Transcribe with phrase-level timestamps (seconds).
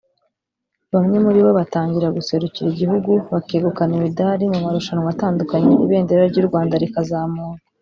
[0.93, 7.57] Bamwe muri bo batangira guserukira igihugu bakegukana imidari mu marushanwa atandukanye ibendera ry’u Rwanda rikazamurwa